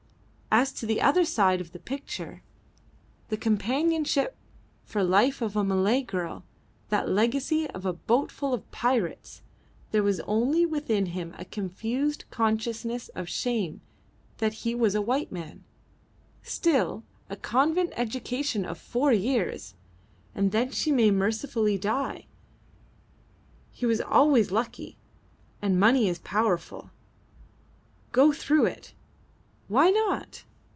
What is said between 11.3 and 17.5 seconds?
a confused consciousness of shame that he a white man Still, a